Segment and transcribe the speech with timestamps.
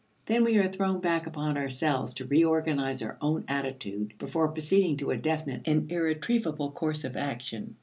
[0.25, 5.11] Then we are thrown back upon ourselves to reorganize our own attitude before proceeding to
[5.11, 7.75] a definite and irretrievable course of action.